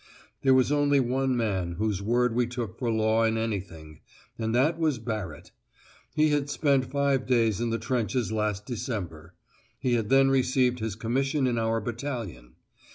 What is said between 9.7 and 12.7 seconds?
he had then received his commission in our battalion.